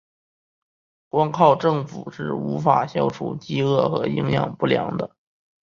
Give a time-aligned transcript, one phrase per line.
[1.09, 5.15] 光靠政府是无法消除饥饿和营养不良的。